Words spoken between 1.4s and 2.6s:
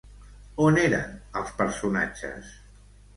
els personatges?